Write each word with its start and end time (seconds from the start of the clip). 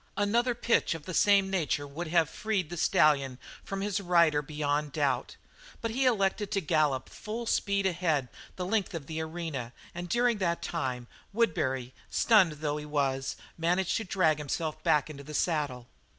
Another 0.17 0.55
pitch 0.55 0.95
of 0.95 1.05
the 1.05 1.13
same 1.13 1.51
nature 1.51 1.85
would 1.85 2.07
have 2.07 2.27
freed 2.27 2.71
the 2.71 2.75
stallion 2.75 3.37
from 3.63 3.81
his 3.81 4.01
rider 4.01 4.41
beyond 4.41 4.93
doubt, 4.93 5.35
but 5.79 5.91
he 5.91 6.07
elected 6.07 6.49
to 6.53 6.59
gallop 6.59 7.07
full 7.07 7.45
speed 7.45 7.85
ahead 7.85 8.27
the 8.55 8.65
length 8.65 8.95
of 8.95 9.05
the 9.05 9.21
arena, 9.21 9.73
and 9.93 10.09
during 10.09 10.39
that 10.39 10.63
time, 10.63 11.05
Woodbury, 11.33 11.93
stunned 12.09 12.53
though 12.53 12.77
he 12.77 12.85
was, 12.87 13.35
managed 13.59 13.95
to 13.97 14.03
drag 14.03 14.39
himself 14.39 14.81
back 14.83 15.07
into 15.07 15.21
the 15.23 15.35
saddle. 15.35 15.85